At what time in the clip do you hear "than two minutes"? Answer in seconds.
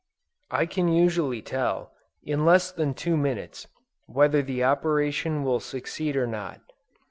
2.71-3.67